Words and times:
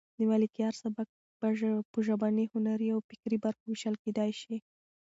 د 0.17 0.19
ملکیار 0.31 0.73
سبک 0.83 1.07
په 1.95 1.99
ژبني، 2.07 2.45
هنري 2.53 2.87
او 2.95 2.99
فکري 3.09 3.37
برخو 3.43 3.63
وېشل 3.67 3.95
کېدای 4.03 4.31
شي. 4.41 4.55